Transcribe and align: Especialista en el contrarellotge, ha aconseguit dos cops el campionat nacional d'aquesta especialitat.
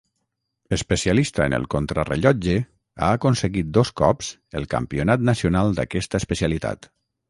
Especialista 0.77 1.45
en 1.49 1.55
el 1.57 1.67
contrarellotge, 1.73 2.57
ha 3.03 3.11
aconseguit 3.19 3.71
dos 3.81 3.95
cops 4.05 4.35
el 4.63 4.69
campionat 4.77 5.31
nacional 5.33 5.75
d'aquesta 5.81 6.25
especialitat. 6.27 6.95